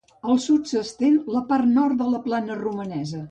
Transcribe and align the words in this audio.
Al 0.29 0.37
sud 0.45 0.63
s'estén 0.71 1.19
la 1.35 1.43
part 1.53 1.69
nord 1.75 2.01
de 2.05 2.09
la 2.15 2.25
Plana 2.29 2.61
Romanesa. 2.65 3.19